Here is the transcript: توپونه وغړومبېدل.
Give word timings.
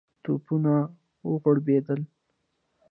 توپونه 0.23 0.75
وغړومبېدل. 1.29 2.01